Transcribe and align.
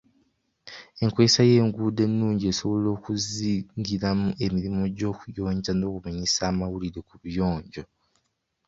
Enkozesa 1.03 1.41
y'enduudo 1.49 2.01
ennungi 2.07 2.45
esobola 2.51 2.87
okuzingiramu 2.95 4.27
emirimu 4.45 4.81
gy'okuyonja 4.97 5.71
n'okubunyisa 5.75 6.41
amawulire 6.51 6.99
ku 7.07 7.13
buyonjo. 7.21 7.83